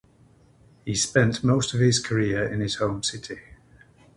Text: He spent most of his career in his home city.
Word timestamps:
He 0.83 0.95
spent 0.95 1.43
most 1.43 1.75
of 1.75 1.79
his 1.79 1.99
career 2.03 2.43
in 2.51 2.59
his 2.59 2.77
home 2.77 3.03
city. 3.03 3.39